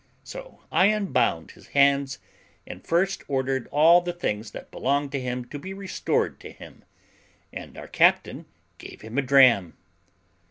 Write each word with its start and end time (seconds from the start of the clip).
So 0.23 0.61
I 0.71 0.87
unbound 0.87 1.51
his 1.51 1.67
hands, 1.77 2.17
and 2.65 2.83
first 2.83 3.21
ordered 3.27 3.67
all 3.67 4.01
things 4.01 4.49
that 4.49 4.71
belonged 4.71 5.11
to 5.11 5.19
him 5.21 5.45
to 5.49 5.59
be 5.59 5.75
restored 5.75 6.39
to 6.39 6.51
him, 6.51 6.83
and 7.53 7.77
our 7.77 7.87
captain 7.87 8.47
gave 8.79 9.01
him 9.01 9.19
a 9.19 9.21
dram. 9.21 9.77